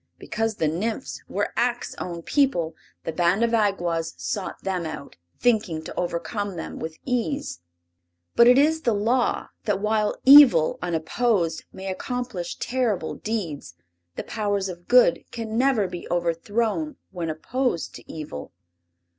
Because 0.17 0.55
the 0.55 0.67
Nymphs 0.67 1.21
were 1.29 1.53
Ak's 1.55 1.93
own 1.99 2.23
people 2.23 2.75
the 3.03 3.11
band 3.11 3.43
of 3.43 3.51
Awgwas 3.53 4.15
sought 4.17 4.63
them 4.63 4.83
out, 4.83 5.15
thinking 5.39 5.83
to 5.83 5.93
overcome 5.93 6.55
them 6.55 6.79
with 6.79 6.97
ease. 7.05 7.59
But 8.35 8.47
it 8.47 8.57
is 8.57 8.81
the 8.81 8.95
Law 8.95 9.49
that 9.65 9.79
while 9.79 10.15
Evil, 10.25 10.79
unopposed, 10.81 11.65
may 11.71 11.85
accomplish 11.85 12.57
terrible 12.57 13.13
deeds, 13.13 13.75
the 14.15 14.23
powers 14.23 14.69
of 14.69 14.87
Good 14.87 15.23
can 15.29 15.55
never 15.55 15.87
be 15.87 16.07
overthrown 16.09 16.95
when 17.11 17.29
opposed 17.29 17.93
to 17.93 18.11
Evil. 18.11 18.51